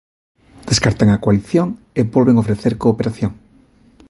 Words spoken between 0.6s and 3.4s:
Descartan a coalición e volven ofrecer cooperación.